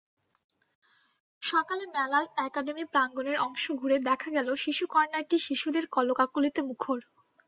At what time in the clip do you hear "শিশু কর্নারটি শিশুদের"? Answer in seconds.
4.63-5.85